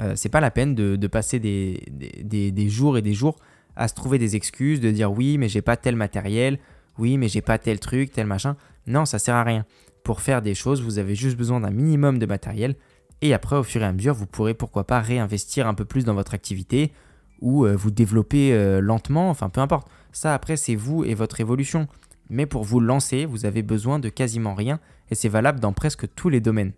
Euh, 0.00 0.12
c'est 0.14 0.28
pas 0.28 0.40
la 0.40 0.50
peine 0.50 0.74
de, 0.74 1.06
passer 1.08 1.40
des, 1.40 2.68
jours 2.68 2.98
et 2.98 3.02
des 3.02 3.14
jours 3.14 3.36
à 3.74 3.88
se 3.88 3.94
trouver 3.94 4.18
des 4.18 4.36
excuses, 4.36 4.80
de 4.80 4.90
dire 4.90 5.10
oui, 5.10 5.38
mais 5.38 5.48
j'ai 5.48 5.62
pas 5.62 5.76
tel 5.76 5.96
matériel, 5.96 6.58
oui, 6.98 7.16
mais 7.16 7.28
j'ai 7.28 7.40
pas 7.40 7.58
tel 7.58 7.80
truc, 7.80 8.12
tel 8.12 8.26
machin. 8.26 8.56
Non, 8.86 9.06
ça 9.06 9.18
sert 9.18 9.34
à 9.34 9.44
rien. 9.44 9.64
Pour 10.04 10.20
faire 10.20 10.42
des 10.42 10.54
choses, 10.54 10.82
vous 10.82 10.98
avez 10.98 11.14
juste 11.14 11.36
besoin 11.36 11.60
d'un 11.60 11.70
minimum 11.70 12.18
de 12.18 12.26
matériel. 12.26 12.76
Et 13.22 13.34
après, 13.34 13.56
au 13.56 13.62
fur 13.62 13.82
et 13.82 13.84
à 13.84 13.92
mesure, 13.92 14.14
vous 14.14 14.26
pourrez 14.26 14.54
pourquoi 14.54 14.86
pas 14.86 15.00
réinvestir 15.00 15.66
un 15.66 15.74
peu 15.74 15.84
plus 15.84 16.04
dans 16.04 16.14
votre 16.14 16.34
activité 16.34 16.92
ou 17.40 17.66
euh, 17.66 17.74
vous 17.74 17.90
développer 17.90 18.52
euh, 18.52 18.80
lentement, 18.80 19.30
enfin 19.30 19.48
peu 19.48 19.60
importe. 19.60 19.88
Ça, 20.12 20.34
après, 20.34 20.56
c'est 20.56 20.74
vous 20.74 21.04
et 21.04 21.14
votre 21.14 21.40
évolution. 21.40 21.88
Mais 22.30 22.46
pour 22.46 22.64
vous 22.64 22.80
lancer, 22.80 23.24
vous 23.24 23.46
avez 23.46 23.62
besoin 23.62 23.98
de 23.98 24.08
quasiment 24.08 24.54
rien 24.54 24.80
et 25.10 25.14
c'est 25.14 25.28
valable 25.28 25.60
dans 25.60 25.72
presque 25.72 26.12
tous 26.14 26.28
les 26.28 26.40
domaines. 26.40 26.72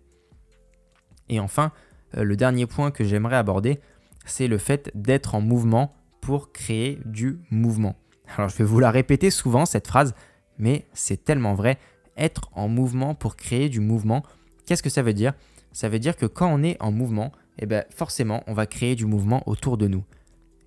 Et 1.29 1.41
enfin, 1.41 1.73
euh, 2.17 2.25
le 2.25 2.37
dernier 2.37 2.67
point 2.67 2.91
que 2.91 3.05
j'aimerais 3.05 3.37
aborder, 3.37 3.81
c'est 4.25 4.49
le 4.49 4.59
fait 4.59 4.91
d'être 4.95 5.35
en 5.35 5.41
mouvement 5.41 5.95
pour 6.21 6.53
créer 6.53 6.99
du 7.05 7.39
mouvement. 7.51 7.97
Alors 8.37 8.49
je 8.49 8.57
vais 8.57 8.65
vous 8.65 8.81
la 8.81 8.91
répéter 8.91 9.31
souvent, 9.31 9.67
cette 9.67 9.87
phrase, 9.87 10.15
mais 10.59 10.87
c'est 10.93 11.25
tellement 11.25 11.55
vrai. 11.55 11.79
Être 12.17 12.51
en 12.53 12.69
mouvement 12.69 13.15
pour 13.15 13.37
créer 13.37 13.69
du 13.69 13.81
mouvement, 13.81 14.23
qu'est-ce 14.67 14.83
que 14.83 14.91
ça 14.91 15.03
veut 15.03 15.15
dire? 15.15 15.33
Ça 15.73 15.89
veut 15.89 15.99
dire 15.99 16.17
que 16.17 16.27
quand 16.27 16.53
on 16.53 16.63
est 16.63 16.77
en 16.81 16.93
mouvement, 16.93 17.33
eh 17.59 17.67
ben 17.67 17.85
forcément, 17.91 18.43
on 18.47 18.55
va 18.55 18.67
créer 18.67 18.95
du 18.95 19.07
mouvement 19.07 19.43
autour 19.49 19.77
de 19.79 19.87
nous. 19.87 20.05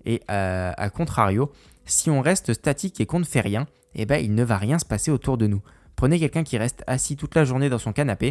Et 0.06 0.20
euh, 0.30 0.72
à, 0.76 0.90
contrario, 0.90 1.52
si 1.86 2.10
on 2.10 2.20
reste 2.20 2.52
statique 2.52 3.00
et 3.00 3.06
qu'on 3.06 3.20
ne 3.20 3.24
fait 3.24 3.40
rien, 3.40 3.66
eh 4.02 4.06
ben, 4.06 4.16
il 4.16 4.34
ne 4.34 4.44
va 4.44 4.58
rien 4.58 4.78
se 4.78 4.84
passer 4.84 5.10
autour 5.10 5.38
de 5.38 5.46
nous. 5.46 5.62
Prenez 5.96 6.18
quelqu'un 6.18 6.42
qui 6.42 6.58
reste 6.58 6.82
assis 6.86 7.16
toute 7.16 7.34
la 7.34 7.44
journée 7.44 7.68
dans 7.68 7.78
son 7.78 7.92
canapé, 7.92 8.26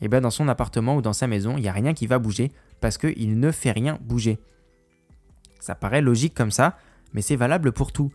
et 0.00 0.04
eh 0.04 0.08
bien 0.08 0.20
dans 0.20 0.30
son 0.30 0.46
appartement 0.46 0.96
ou 0.96 1.02
dans 1.02 1.12
sa 1.12 1.26
maison, 1.26 1.56
il 1.56 1.62
n'y 1.62 1.68
a 1.68 1.72
rien 1.72 1.92
qui 1.92 2.06
va 2.06 2.20
bouger 2.20 2.52
parce 2.80 2.98
qu'il 2.98 3.40
ne 3.40 3.50
fait 3.50 3.72
rien 3.72 3.98
bouger. 4.00 4.38
Ça 5.58 5.74
paraît 5.74 6.02
logique 6.02 6.34
comme 6.34 6.52
ça, 6.52 6.78
mais 7.12 7.22
c'est 7.22 7.34
valable 7.34 7.72
pour 7.72 7.90
tout. 7.90 8.12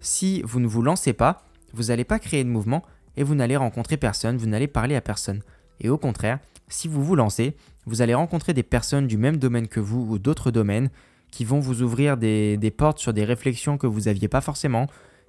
Si 0.00 0.40
vous 0.42 0.60
ne 0.60 0.66
vous 0.66 0.80
lancez 0.80 1.12
pas, 1.12 1.44
vous 1.74 1.84
n'allez 1.84 2.04
pas 2.04 2.18
créer 2.18 2.42
de 2.42 2.48
mouvement 2.48 2.82
et 3.18 3.22
vous 3.22 3.34
n'allez 3.34 3.56
rencontrer 3.56 3.98
personne, 3.98 4.38
vous 4.38 4.46
n'allez 4.46 4.66
parler 4.66 4.96
à 4.96 5.02
personne. 5.02 5.42
Et 5.80 5.90
au 5.90 5.98
contraire, 5.98 6.38
si 6.68 6.88
vous 6.88 7.04
vous 7.04 7.16
lancez, 7.16 7.54
vous 7.86 8.02
allez 8.02 8.14
rencontrer 8.14 8.54
des 8.54 8.62
personnes 8.62 9.06
du 9.06 9.18
même 9.18 9.36
domaine 9.36 9.68
que 9.68 9.80
vous 9.80 10.06
ou 10.10 10.18
d'autres 10.18 10.50
domaines 10.50 10.90
qui 11.30 11.44
vont 11.44 11.60
vous 11.60 11.82
ouvrir 11.82 12.16
des, 12.16 12.74
portes 12.76 12.98
sur 12.98 13.12
des 13.12 13.24
réflexions 13.24 13.78
que 13.78 13.86
vous 13.86 14.02
n'aviez 14.02 14.28
pas 14.28 14.40
forcément, 14.40 14.86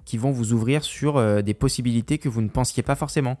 qui 0.08 0.16
vont 0.16 0.30
vous 0.30 0.54
ouvrir 0.54 0.84
sur 0.84 1.18
euh, 1.18 1.42
des 1.42 1.52
possibilités 1.52 2.16
que 2.16 2.30
vous 2.30 2.40
ne 2.40 2.48
pensiez 2.48 2.82
pas 2.82 2.94
forcément, 2.94 3.36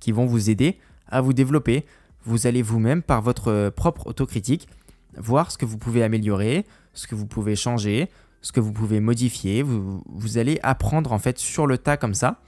qui 0.00 0.10
vont 0.10 0.26
vous 0.26 0.50
aider 0.50 0.76
à 1.06 1.20
vous 1.20 1.32
développer. 1.32 1.86
Vous 2.24 2.48
allez 2.48 2.62
vous-même, 2.62 3.00
par 3.00 3.22
votre 3.22 3.52
euh, 3.52 3.70
propre 3.70 4.08
autocritique, 4.08 4.66
voir 5.16 5.52
ce 5.52 5.56
que 5.56 5.64
vous 5.64 5.78
pouvez 5.78 6.02
améliorer, 6.02 6.66
ce 6.94 7.06
que 7.06 7.14
vous 7.14 7.26
pouvez 7.26 7.54
changer, 7.54 8.10
ce 8.42 8.50
que 8.50 8.58
vous 8.58 8.72
pouvez 8.72 8.98
modifier. 8.98 9.62
Vous, 9.62 10.36
allez 10.36 10.58
apprendre 10.64 11.12
en 11.12 11.20
fait 11.20 11.38
sur 11.38 11.68
le 11.68 11.78
tas 11.78 11.96
comme 11.96 12.14
ça. 12.14 12.40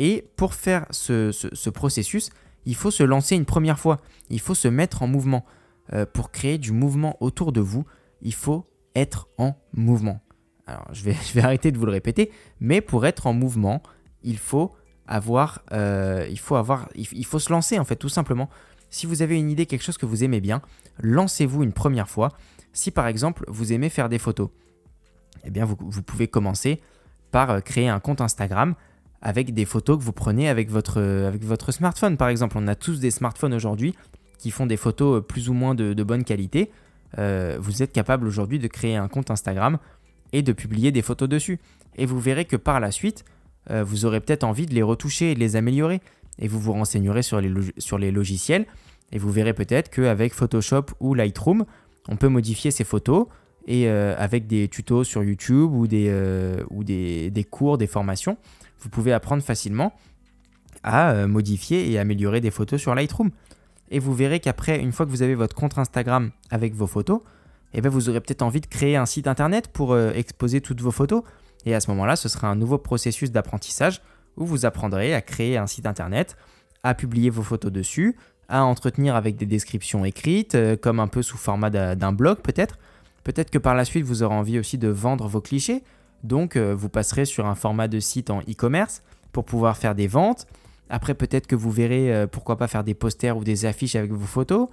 Et 0.00 0.28
pour 0.34 0.54
faire 0.54 0.84
ce, 0.90 1.70
processus, 1.70 2.30
il 2.66 2.74
faut 2.74 2.90
se 2.90 3.04
lancer 3.04 3.36
une 3.36 3.44
première 3.44 3.78
fois. 3.78 4.00
Il 4.30 4.40
faut 4.40 4.56
se 4.56 4.66
mettre 4.66 5.02
en 5.02 5.06
mouvement. 5.06 5.44
Euh, 5.92 6.06
pour 6.12 6.32
créer 6.32 6.58
du 6.58 6.72
mouvement 6.72 7.16
autour 7.20 7.52
de 7.52 7.60
vous, 7.60 7.84
il 8.20 8.34
faut 8.34 8.66
être 8.96 9.28
en 9.38 9.54
mouvement. 9.74 10.20
Alors, 10.66 10.88
je 10.92 11.04
vais, 11.04 11.42
arrêter 11.42 11.72
de 11.72 11.78
vous 11.78 11.86
le 11.86 11.92
répéter, 11.92 12.30
mais 12.60 12.80
pour 12.80 13.06
être 13.06 13.26
en 13.26 13.32
mouvement, 13.32 13.82
il 14.22 14.38
faut 14.38 14.72
avoir, 15.06 15.62
euh, 15.72 16.26
il 16.30 16.38
faut 16.38 16.56
avoir, 16.56 16.88
il 16.94 17.26
faut 17.26 17.38
se 17.38 17.52
lancer 17.52 17.78
en 17.78 17.84
fait 17.84 17.96
tout 17.96 18.08
simplement. 18.08 18.48
Si 18.94 19.06
vous 19.06 19.22
avez 19.22 19.36
une 19.36 19.50
idée, 19.50 19.66
quelque 19.66 19.82
chose 19.82 19.98
que 19.98 20.06
vous 20.06 20.22
aimez 20.22 20.40
bien, 20.40 20.62
lancez-vous 21.00 21.64
une 21.64 21.72
première 21.72 22.08
fois. 22.08 22.30
Si 22.72 22.90
par 22.90 23.08
exemple 23.08 23.44
vous 23.48 23.72
aimez 23.72 23.88
faire 23.88 24.08
des 24.08 24.18
photos, 24.18 24.50
eh 25.44 25.50
bien 25.50 25.64
vous, 25.64 25.76
pouvez 26.02 26.28
commencer 26.28 26.80
par 27.30 27.50
euh, 27.50 27.60
créer 27.60 27.88
un 27.88 28.00
compte 28.00 28.20
Instagram 28.20 28.74
avec 29.20 29.52
des 29.52 29.64
photos 29.64 29.98
que 29.98 30.04
vous 30.04 30.12
prenez 30.12 30.48
avec 30.48 30.70
votre, 30.70 31.00
avec 31.00 31.44
votre 31.44 31.72
smartphone. 31.72 32.16
Par 32.16 32.28
exemple, 32.28 32.56
on 32.58 32.68
a 32.68 32.74
tous 32.74 33.00
des 33.00 33.10
smartphones 33.10 33.54
aujourd'hui 33.54 33.94
qui 34.38 34.50
font 34.50 34.66
des 34.66 34.76
photos 34.76 35.18
euh, 35.18 35.20
plus 35.20 35.48
ou 35.48 35.54
moins 35.54 35.74
de, 35.74 36.02
bonne 36.04 36.22
qualité. 36.22 36.70
euh, 37.18 37.56
vous 37.60 37.82
êtes 37.82 37.92
capable 37.92 38.26
aujourd'hui 38.26 38.58
de 38.58 38.68
créer 38.68 38.96
un 38.96 39.08
compte 39.08 39.30
Instagram 39.30 39.78
et 40.34 40.42
de 40.42 40.52
publier 40.52 40.92
des 40.92 41.00
photos 41.00 41.28
dessus. 41.28 41.58
Et 41.96 42.04
vous 42.04 42.20
verrez 42.20 42.44
que 42.44 42.56
par 42.56 42.80
la 42.80 42.90
suite, 42.90 43.24
euh, 43.70 43.84
vous 43.84 44.04
aurez 44.04 44.20
peut-être 44.20 44.44
envie 44.44 44.66
de 44.66 44.74
les 44.74 44.82
retoucher 44.82 45.30
et 45.30 45.34
de 45.34 45.40
les 45.40 45.56
améliorer. 45.56 46.00
Et 46.40 46.48
vous 46.48 46.58
vous 46.58 46.72
renseignerez 46.72 47.22
sur 47.22 47.40
les, 47.40 48.10
logiciels 48.10 48.66
et 49.12 49.18
vous 49.18 49.30
verrez 49.30 49.54
peut-être 49.54 49.88
qu'avec 49.90 50.34
Photoshop 50.34 50.86
ou 50.98 51.14
Lightroom, 51.14 51.64
on 52.08 52.16
peut 52.16 52.28
modifier 52.28 52.72
ces 52.72 52.82
photos 52.82 53.26
et 53.68 53.88
euh, 53.88 54.16
avec 54.18 54.48
des 54.48 54.66
tutos 54.66 55.04
sur 55.04 55.22
YouTube 55.22 55.72
ou, 55.72 55.86
des, 55.86 56.12
ou 56.70 56.82
des, 56.82 57.30
des, 57.30 57.44
cours, 57.44 57.78
des 57.78 57.86
formations, 57.86 58.36
vous 58.80 58.88
pouvez 58.88 59.12
apprendre 59.12 59.44
facilement 59.44 59.94
à 60.82 61.26
modifier 61.28 61.90
et 61.90 61.98
améliorer 61.98 62.40
des 62.40 62.50
photos 62.50 62.80
sur 62.80 62.94
Lightroom. 62.96 63.30
Et 63.92 64.00
vous 64.00 64.12
verrez 64.12 64.40
qu'après, 64.40 64.80
une 64.80 64.90
fois 64.90 65.06
que 65.06 65.10
vous 65.12 65.22
avez 65.22 65.36
votre 65.36 65.54
compte 65.54 65.78
Instagram 65.78 66.32
avec 66.50 66.74
vos 66.74 66.88
photos, 66.88 67.20
eh 67.74 67.80
bien 67.80 67.90
vous 67.90 68.08
aurez 68.08 68.20
peut-être 68.20 68.42
envie 68.42 68.60
de 68.60 68.66
créer 68.66 68.96
un 68.96 69.06
site 69.06 69.26
internet 69.26 69.68
pour 69.68 69.92
euh, 69.92 70.12
exposer 70.12 70.60
toutes 70.60 70.80
vos 70.80 70.92
photos. 70.92 71.22
Et 71.66 71.74
à 71.74 71.80
ce 71.80 71.90
moment-là, 71.90 72.16
ce 72.16 72.28
sera 72.28 72.48
un 72.48 72.54
nouveau 72.54 72.78
processus 72.78 73.30
d'apprentissage 73.30 74.00
où 74.36 74.46
vous 74.46 74.64
apprendrez 74.64 75.14
à 75.14 75.20
créer 75.20 75.56
un 75.56 75.66
site 75.66 75.86
internet, 75.86 76.36
à 76.82 76.94
publier 76.94 77.30
vos 77.30 77.42
photos 77.42 77.72
dessus, 77.72 78.16
à 78.48 78.64
entretenir 78.64 79.16
avec 79.16 79.36
des 79.36 79.46
descriptions 79.46 80.04
écrites, 80.04 80.54
euh, 80.54 80.76
comme 80.76 81.00
un 81.00 81.08
peu 81.08 81.22
sous 81.22 81.36
format 81.36 81.70
d'un 81.70 82.12
blog 82.12 82.38
peut-être. 82.38 82.78
Peut-être 83.24 83.50
que 83.50 83.58
par 83.58 83.74
la 83.74 83.84
suite, 83.84 84.04
vous 84.04 84.22
aurez 84.22 84.34
envie 84.34 84.58
aussi 84.58 84.78
de 84.78 84.88
vendre 84.88 85.26
vos 85.26 85.40
clichés. 85.40 85.82
Donc, 86.22 86.56
euh, 86.56 86.74
vous 86.74 86.88
passerez 86.88 87.24
sur 87.24 87.46
un 87.46 87.54
format 87.54 87.88
de 87.88 87.98
site 87.98 88.30
en 88.30 88.40
e-commerce 88.40 89.02
pour 89.32 89.44
pouvoir 89.44 89.76
faire 89.76 89.94
des 89.94 90.06
ventes. 90.06 90.46
Après, 90.90 91.14
peut-être 91.14 91.46
que 91.46 91.56
vous 91.56 91.70
verrez, 91.70 92.26
pourquoi 92.30 92.56
pas 92.56 92.68
faire 92.68 92.84
des 92.84 92.92
posters 92.92 93.36
ou 93.36 93.42
des 93.42 93.64
affiches 93.64 93.96
avec 93.96 94.12
vos 94.12 94.26
photos, 94.26 94.68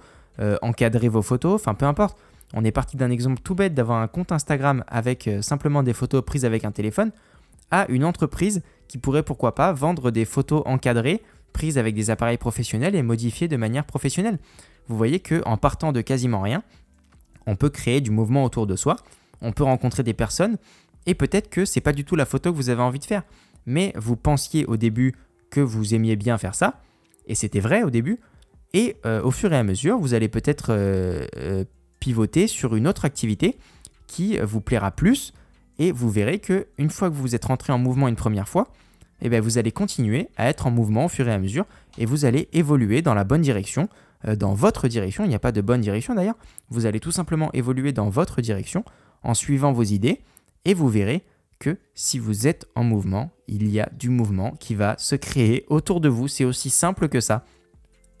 encadrer 0.60 1.08
vos 1.08 1.22
photos, 1.22 1.54
enfin 1.54 1.72
peu 1.72 1.86
importe. 1.86 2.18
On 2.52 2.64
est 2.64 2.72
parti 2.72 2.96
d'un 2.96 3.10
exemple 3.10 3.40
tout 3.42 3.54
bête 3.54 3.74
d'avoir 3.74 4.00
un 4.00 4.08
compte 4.08 4.32
Instagram 4.32 4.84
avec 4.86 5.26
euh, 5.28 5.42
simplement 5.42 5.82
des 5.82 5.92
photos 5.92 6.24
prises 6.24 6.44
avec 6.44 6.64
un 6.64 6.72
téléphone 6.72 7.12
à 7.70 7.86
une 7.88 8.04
entreprise 8.04 8.62
qui 8.88 8.98
pourrait 8.98 9.22
pourquoi 9.22 9.54
pas 9.54 9.72
vendre 9.72 10.10
des 10.10 10.24
photos 10.24 10.62
encadrées 10.66 11.22
prises 11.52 11.78
avec 11.78 11.94
des 11.94 12.10
appareils 12.10 12.38
professionnels 12.38 12.94
et 12.94 13.02
modifiées 13.02 13.48
de 13.48 13.56
manière 13.56 13.84
professionnelle. 13.84 14.38
Vous 14.88 14.96
voyez 14.96 15.20
que 15.20 15.42
en 15.46 15.56
partant 15.56 15.92
de 15.92 16.00
quasiment 16.00 16.42
rien, 16.42 16.62
on 17.46 17.56
peut 17.56 17.70
créer 17.70 18.00
du 18.00 18.10
mouvement 18.10 18.44
autour 18.44 18.66
de 18.66 18.76
soi, 18.76 18.96
on 19.40 19.52
peut 19.52 19.64
rencontrer 19.64 20.02
des 20.02 20.14
personnes 20.14 20.56
et 21.06 21.14
peut-être 21.14 21.48
que 21.48 21.64
c'est 21.64 21.80
pas 21.80 21.92
du 21.92 22.04
tout 22.04 22.16
la 22.16 22.26
photo 22.26 22.52
que 22.52 22.56
vous 22.56 22.70
avez 22.70 22.82
envie 22.82 22.98
de 22.98 23.04
faire, 23.04 23.22
mais 23.66 23.92
vous 23.96 24.16
pensiez 24.16 24.66
au 24.66 24.76
début 24.76 25.14
que 25.50 25.60
vous 25.60 25.94
aimiez 25.94 26.16
bien 26.16 26.38
faire 26.38 26.54
ça 26.54 26.80
et 27.26 27.34
c'était 27.34 27.60
vrai 27.60 27.82
au 27.82 27.90
début 27.90 28.20
et 28.74 28.96
euh, 29.04 29.22
au 29.22 29.30
fur 29.30 29.52
et 29.52 29.56
à 29.56 29.62
mesure, 29.62 29.98
vous 29.98 30.14
allez 30.14 30.28
peut-être 30.28 30.66
euh, 30.70 31.26
pivoter 32.02 32.48
sur 32.48 32.74
une 32.74 32.88
autre 32.88 33.04
activité 33.04 33.56
qui 34.08 34.36
vous 34.38 34.60
plaira 34.60 34.90
plus 34.90 35.32
et 35.78 35.92
vous 35.92 36.10
verrez 36.10 36.40
que 36.40 36.66
une 36.76 36.90
fois 36.90 37.08
que 37.08 37.14
vous 37.14 37.36
êtes 37.36 37.44
rentré 37.44 37.72
en 37.72 37.78
mouvement 37.78 38.08
une 38.08 38.16
première 38.16 38.48
fois, 38.48 38.72
et 39.20 39.26
eh 39.26 39.28
bien 39.28 39.40
vous 39.40 39.56
allez 39.56 39.70
continuer 39.70 40.28
à 40.36 40.48
être 40.48 40.66
en 40.66 40.72
mouvement 40.72 41.04
au 41.04 41.08
fur 41.08 41.28
et 41.28 41.32
à 41.32 41.38
mesure 41.38 41.64
et 41.98 42.04
vous 42.04 42.24
allez 42.24 42.48
évoluer 42.52 43.02
dans 43.02 43.14
la 43.14 43.22
bonne 43.22 43.40
direction, 43.40 43.88
euh, 44.26 44.34
dans 44.34 44.52
votre 44.52 44.88
direction. 44.88 45.22
Il 45.22 45.28
n'y 45.28 45.36
a 45.36 45.38
pas 45.38 45.52
de 45.52 45.60
bonne 45.60 45.80
direction 45.80 46.16
d'ailleurs. 46.16 46.34
Vous 46.70 46.86
allez 46.86 46.98
tout 46.98 47.12
simplement 47.12 47.52
évoluer 47.52 47.92
dans 47.92 48.08
votre 48.08 48.40
direction 48.40 48.84
en 49.22 49.34
suivant 49.34 49.70
vos 49.70 49.84
idées 49.84 50.22
et 50.64 50.74
vous 50.74 50.88
verrez 50.88 51.22
que 51.60 51.78
si 51.94 52.18
vous 52.18 52.48
êtes 52.48 52.66
en 52.74 52.82
mouvement, 52.82 53.30
il 53.46 53.70
y 53.70 53.78
a 53.78 53.88
du 53.96 54.08
mouvement 54.08 54.56
qui 54.58 54.74
va 54.74 54.96
se 54.98 55.14
créer 55.14 55.66
autour 55.68 56.00
de 56.00 56.08
vous. 56.08 56.26
C'est 56.26 56.44
aussi 56.44 56.68
simple 56.68 57.08
que 57.08 57.20
ça. 57.20 57.44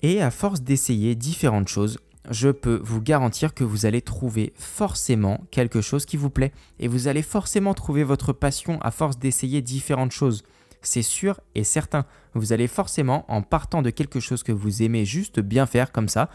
Et 0.02 0.22
à 0.22 0.30
force 0.30 0.62
d'essayer 0.62 1.16
différentes 1.16 1.66
choses, 1.66 1.98
je 2.30 2.50
peux 2.50 2.80
vous 2.84 3.00
garantir 3.00 3.54
que 3.54 3.64
vous 3.64 3.86
allez 3.86 4.00
trouver 4.00 4.52
forcément 4.56 5.40
quelque 5.50 5.80
chose 5.80 6.06
qui 6.06 6.16
vous 6.16 6.30
plaît. 6.30 6.52
Et 6.78 6.88
vous 6.88 7.08
allez 7.08 7.22
forcément 7.22 7.74
trouver 7.74 8.04
votre 8.04 8.32
passion 8.32 8.80
à 8.80 8.90
force 8.90 9.18
d'essayer 9.18 9.60
différentes 9.60 10.12
choses. 10.12 10.44
C'est 10.82 11.02
sûr 11.02 11.40
et 11.54 11.64
certain. 11.64 12.06
Vous 12.34 12.52
allez 12.52 12.68
forcément, 12.68 13.24
en 13.28 13.42
partant 13.42 13.82
de 13.82 13.90
quelque 13.90 14.20
chose 14.20 14.42
que 14.42 14.52
vous 14.52 14.82
aimez 14.82 15.04
juste 15.04 15.40
bien 15.40 15.66
faire 15.66 15.92
comme 15.92 16.08
ça, 16.08 16.28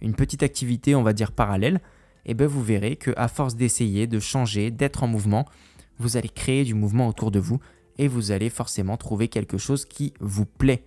une 0.00 0.14
petite 0.14 0.42
activité, 0.42 0.94
on 0.94 1.02
va 1.02 1.12
dire 1.12 1.32
parallèle, 1.32 1.80
et 2.26 2.30
eh 2.30 2.34
bien 2.34 2.46
vous 2.46 2.62
verrez 2.62 2.96
que 2.96 3.12
à 3.16 3.28
force 3.28 3.54
d'essayer, 3.54 4.06
de 4.06 4.18
changer, 4.18 4.70
d'être 4.70 5.02
en 5.02 5.06
mouvement, 5.06 5.46
vous 5.98 6.16
allez 6.16 6.28
créer 6.30 6.64
du 6.64 6.74
mouvement 6.74 7.06
autour 7.06 7.30
de 7.30 7.38
vous 7.38 7.60
et 7.98 8.08
vous 8.08 8.32
allez 8.32 8.48
forcément 8.48 8.96
trouver 8.96 9.28
quelque 9.28 9.58
chose 9.58 9.84
qui 9.84 10.14
vous 10.20 10.46
plaît. 10.46 10.84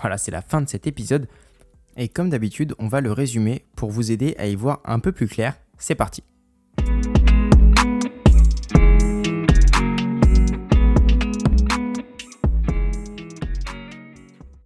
Voilà, 0.00 0.18
c'est 0.18 0.32
la 0.32 0.42
fin 0.42 0.60
de 0.60 0.68
cet 0.68 0.86
épisode. 0.86 1.28
Et 1.96 2.08
comme 2.08 2.30
d'habitude, 2.30 2.74
on 2.78 2.88
va 2.88 3.00
le 3.00 3.12
résumer 3.12 3.66
pour 3.76 3.90
vous 3.90 4.12
aider 4.12 4.34
à 4.38 4.46
y 4.46 4.54
voir 4.54 4.80
un 4.84 4.98
peu 4.98 5.12
plus 5.12 5.28
clair. 5.28 5.56
C'est 5.78 5.94
parti. 5.94 6.22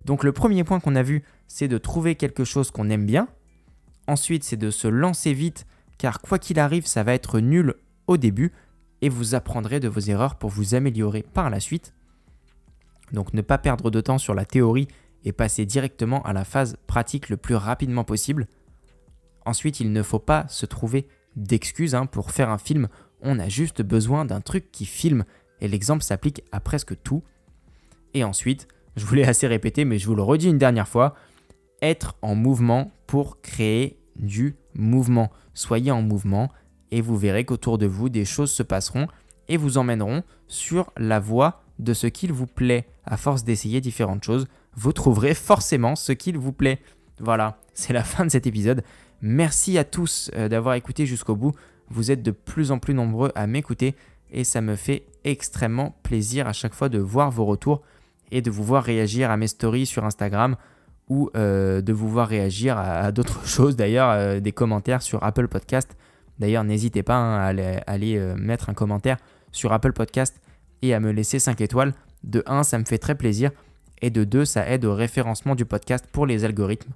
Donc 0.04 0.22
le 0.22 0.30
premier 0.30 0.62
point 0.62 0.78
qu'on 0.78 0.94
a 0.94 1.02
vu, 1.02 1.24
c'est 1.48 1.66
de 1.66 1.78
trouver 1.78 2.14
quelque 2.14 2.44
chose 2.44 2.70
qu'on 2.70 2.90
aime 2.90 3.06
bien. 3.06 3.26
Ensuite, 4.06 4.44
c'est 4.44 4.56
de 4.56 4.70
se 4.70 4.86
lancer 4.86 5.32
vite, 5.32 5.66
car 5.98 6.20
quoi 6.20 6.38
qu'il 6.38 6.60
arrive, 6.60 6.86
ça 6.86 7.02
va 7.02 7.12
être 7.12 7.40
nul 7.40 7.74
au 8.06 8.16
début, 8.16 8.52
et 9.02 9.08
vous 9.08 9.34
apprendrez 9.34 9.80
de 9.80 9.88
vos 9.88 10.00
erreurs 10.00 10.36
pour 10.36 10.50
vous 10.50 10.76
améliorer 10.76 11.24
par 11.24 11.50
la 11.50 11.58
suite. 11.58 11.92
Donc 13.12 13.34
ne 13.34 13.42
pas 13.42 13.58
perdre 13.58 13.90
de 13.90 14.00
temps 14.00 14.18
sur 14.18 14.34
la 14.34 14.44
théorie 14.44 14.86
et 15.26 15.32
passer 15.32 15.66
directement 15.66 16.22
à 16.22 16.32
la 16.32 16.44
phase 16.44 16.78
pratique 16.86 17.28
le 17.28 17.36
plus 17.36 17.56
rapidement 17.56 18.04
possible. 18.04 18.46
Ensuite, 19.44 19.80
il 19.80 19.92
ne 19.92 20.02
faut 20.02 20.20
pas 20.20 20.46
se 20.48 20.64
trouver 20.66 21.08
d'excuses 21.34 21.96
hein. 21.96 22.06
pour 22.06 22.30
faire 22.30 22.48
un 22.48 22.58
film. 22.58 22.88
On 23.20 23.38
a 23.40 23.48
juste 23.48 23.82
besoin 23.82 24.24
d'un 24.24 24.40
truc 24.40 24.70
qui 24.70 24.86
filme 24.86 25.24
et 25.60 25.68
l'exemple 25.68 26.04
s'applique 26.04 26.42
à 26.52 26.60
presque 26.60 27.02
tout. 27.02 27.24
Et 28.14 28.22
ensuite, 28.22 28.68
je 28.94 29.04
vous 29.04 29.16
l'ai 29.16 29.24
assez 29.28 29.48
répété, 29.48 29.84
mais 29.84 29.98
je 29.98 30.06
vous 30.06 30.14
le 30.14 30.22
redis 30.22 30.48
une 30.48 30.58
dernière 30.58 30.88
fois, 30.88 31.16
être 31.82 32.14
en 32.22 32.36
mouvement 32.36 32.92
pour 33.08 33.40
créer 33.40 33.98
du 34.14 34.54
mouvement. 34.74 35.32
Soyez 35.54 35.90
en 35.90 36.02
mouvement 36.02 36.52
et 36.92 37.00
vous 37.00 37.16
verrez 37.18 37.44
qu'autour 37.44 37.78
de 37.78 37.86
vous, 37.86 38.08
des 38.08 38.24
choses 38.24 38.52
se 38.52 38.62
passeront 38.62 39.08
et 39.48 39.56
vous 39.56 39.76
emmèneront 39.76 40.22
sur 40.46 40.92
la 40.96 41.18
voie 41.18 41.64
de 41.80 41.94
ce 41.94 42.06
qu'il 42.06 42.32
vous 42.32 42.46
plaît 42.46 42.86
à 43.04 43.16
force 43.16 43.42
d'essayer 43.42 43.80
différentes 43.80 44.24
choses 44.24 44.46
vous 44.76 44.92
trouverez 44.92 45.34
forcément 45.34 45.96
ce 45.96 46.12
qu'il 46.12 46.38
vous 46.38 46.52
plaît. 46.52 46.80
Voilà, 47.18 47.58
c'est 47.74 47.92
la 47.92 48.04
fin 48.04 48.24
de 48.24 48.30
cet 48.30 48.46
épisode. 48.46 48.82
Merci 49.22 49.78
à 49.78 49.84
tous 49.84 50.30
euh, 50.36 50.48
d'avoir 50.48 50.74
écouté 50.74 51.06
jusqu'au 51.06 51.34
bout. 51.34 51.52
Vous 51.88 52.10
êtes 52.10 52.22
de 52.22 52.30
plus 52.30 52.70
en 52.70 52.78
plus 52.78 52.94
nombreux 52.94 53.32
à 53.34 53.46
m'écouter 53.46 53.94
et 54.30 54.44
ça 54.44 54.60
me 54.60 54.76
fait 54.76 55.06
extrêmement 55.24 55.96
plaisir 56.02 56.46
à 56.46 56.52
chaque 56.52 56.74
fois 56.74 56.88
de 56.88 56.98
voir 56.98 57.30
vos 57.30 57.46
retours 57.46 57.82
et 58.30 58.42
de 58.42 58.50
vous 58.50 58.64
voir 58.64 58.82
réagir 58.84 59.30
à 59.30 59.36
mes 59.36 59.46
stories 59.46 59.86
sur 59.86 60.04
Instagram 60.04 60.56
ou 61.08 61.30
euh, 61.36 61.80
de 61.80 61.92
vous 61.92 62.08
voir 62.08 62.28
réagir 62.28 62.76
à, 62.76 63.10
d'autres 63.12 63.46
choses 63.46 63.76
d'ailleurs, 63.76 64.10
euh, 64.10 64.40
des 64.40 64.52
commentaires 64.52 65.00
sur 65.00 65.22
Apple 65.22 65.48
Podcast. 65.48 65.96
D'ailleurs, 66.38 66.64
n'hésitez 66.64 67.02
pas 67.02 67.16
hein, 67.16 67.54
à 67.56 67.90
aller, 67.90 68.34
mettre 68.36 68.68
un 68.68 68.74
commentaire 68.74 69.16
sur 69.52 69.72
Apple 69.72 69.94
Podcast 69.94 70.38
et 70.82 70.92
à 70.92 71.00
me 71.00 71.12
laisser 71.12 71.38
5 71.38 71.62
étoiles. 71.62 71.94
De 72.24 72.42
1, 72.46 72.62
ça 72.62 72.78
me 72.78 72.84
fait 72.84 72.98
très 72.98 73.14
plaisir 73.14 73.52
et 74.02 74.10
de 74.10 74.24
deux, 74.24 74.44
ça 74.44 74.68
aide 74.68 74.84
au 74.84 74.94
référencement 74.94 75.54
du 75.54 75.64
podcast 75.64 76.06
pour 76.10 76.26
les 76.26 76.44
algorithmes. 76.44 76.92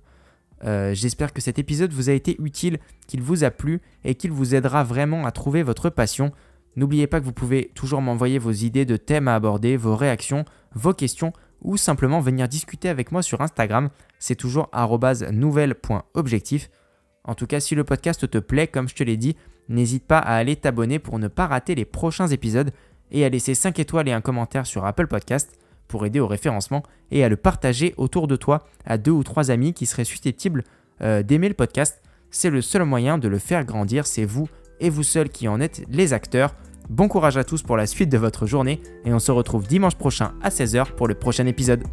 Euh, 0.65 0.93
j'espère 0.95 1.33
que 1.33 1.41
cet 1.41 1.59
épisode 1.59 1.93
vous 1.93 2.11
a 2.11 2.13
été 2.13 2.37
utile, 2.39 2.79
qu'il 3.07 3.23
vous 3.23 3.45
a 3.45 3.51
plu 3.51 3.81
et 4.05 4.15
qu'il 4.15 4.31
vous 4.31 4.55
aidera 4.55 4.85
vraiment 4.85 5.25
à 5.25 5.33
trouver 5.33 5.63
votre 5.63 5.89
passion. 5.89 6.33
N'oubliez 6.77 7.07
pas 7.07 7.21
que 7.21 7.25
vous 7.25 7.33
pouvez 7.33 7.71
toujours 7.75 8.03
m'envoyer 8.03 8.39
vos 8.39 8.53
idées 8.53 8.85
de 8.85 8.97
thèmes 8.97 9.29
à 9.29 9.35
aborder, 9.35 9.77
vos 9.77 9.97
réactions, 9.97 10.45
vos 10.75 10.93
questions 10.93 11.33
ou 11.63 11.77
simplement 11.77 12.21
venir 12.21 12.49
discuter 12.49 12.89
avec 12.89 13.13
moi 13.13 13.23
sur 13.23 13.41
Instagram. 13.41 13.91
C'est 14.19 14.35
toujours 14.35 14.71
nouvelle.objectif. 15.33 16.71
En 17.25 17.35
tout 17.35 17.47
cas, 17.47 17.61
si 17.61 17.75
le 17.75 17.85
podcast 17.85 18.31
te 18.31 18.39
plaît, 18.39 18.67
comme 18.67 18.89
je 18.89 18.95
te 18.95 19.05
l'ai 19.05 19.17
dit, 19.17 19.37
n'hésite 19.69 20.07
pas 20.07 20.19
à 20.19 20.37
aller 20.37 20.57
t'abonner 20.57 20.99
pour 20.99 21.19
ne 21.19 21.29
pas 21.29 21.47
rater 21.47 21.75
les 21.75 21.85
prochains 21.85 22.29
épisodes 22.29 22.73
et 23.11 23.25
à 23.25 23.29
laisser 23.29 23.55
5 23.55 23.79
étoiles 23.79 24.09
et 24.09 24.13
un 24.13 24.21
commentaire 24.21 24.67
sur 24.67 24.85
Apple 24.85 25.07
Podcast 25.07 25.59
pour 25.91 26.07
aider 26.07 26.21
au 26.21 26.27
référencement 26.27 26.83
et 27.11 27.25
à 27.25 27.29
le 27.29 27.37
partager 27.37 27.93
autour 27.99 28.29
de 28.29 28.37
toi 28.37 28.65
à 28.87 28.97
deux 28.97 29.11
ou 29.11 29.23
trois 29.23 29.51
amis 29.51 29.75
qui 29.75 29.85
seraient 29.85 30.05
susceptibles 30.05 30.65
euh, 31.03 31.23
d'aimer 31.23 31.49
le 31.49 31.55
podcast. 31.55 32.01
C'est 32.31 32.51
le 32.51 32.63
seul 32.63 32.85
moyen 32.85 33.19
de 33.19 33.29
le 33.29 33.39
faire 33.39 33.65
grandir, 33.65 34.07
c'est 34.07 34.25
vous 34.25 34.49
et 34.79 34.89
vous 34.89 35.03
seuls 35.03 35.29
qui 35.29 35.49
en 35.49 35.61
êtes 35.61 35.83
les 35.91 36.13
acteurs. 36.13 36.55
Bon 36.89 37.09
courage 37.09 37.37
à 37.37 37.45
tous 37.45 37.63
pour 37.63 37.77
la 37.77 37.87
suite 37.87 38.09
de 38.09 38.19
votre 38.19 38.47
journée 38.47 38.81
et 39.05 39.13
on 39.13 39.19
se 39.19 39.33
retrouve 39.33 39.67
dimanche 39.67 39.97
prochain 39.97 40.33
à 40.43 40.49
16h 40.49 40.93
pour 40.93 41.09
le 41.09 41.15
prochain 41.15 41.47
épisode. 41.47 41.85